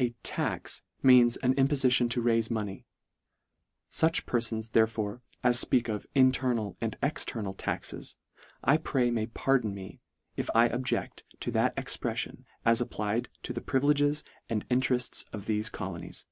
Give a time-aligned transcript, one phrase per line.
[0.00, 2.86] A" tax" means an impofition to raife money.
[3.88, 8.16] Such perfons therefore as fpeak of internal and external" taxes,"
[8.64, 10.00] I pray may pardon me,
[10.36, 15.70] if I objed: to that expreffion as applied to the privileges and interefts of thefe
[15.70, 16.26] colonies.